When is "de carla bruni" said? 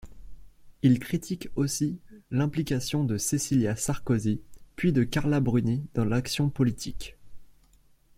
4.93-5.85